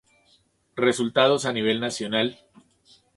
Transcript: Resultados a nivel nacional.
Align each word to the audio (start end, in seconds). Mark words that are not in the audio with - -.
Resultados 0.75 1.45
a 1.45 1.53
nivel 1.53 1.79
nacional. 1.79 2.39